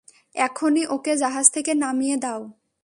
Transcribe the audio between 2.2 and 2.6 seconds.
দাও!